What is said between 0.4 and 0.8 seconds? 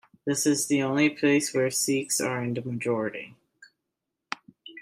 is